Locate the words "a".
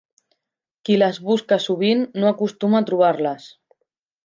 2.83-2.85